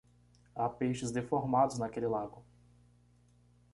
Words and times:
Há 0.55 0.67
peixes 0.67 1.11
deformados 1.11 1.77
naquele 1.77 2.07
lago. 2.07 2.43